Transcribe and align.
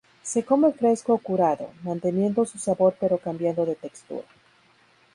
Se 0.29 0.39
come 0.49 0.71
fresco 0.73 1.13
o 1.13 1.19
curado, 1.19 1.69
manteniendo 1.83 2.43
su 2.43 2.57
sabor 2.57 2.95
pero 2.99 3.19
cambiando 3.19 3.67
de 3.67 3.75
textura. 3.75 4.25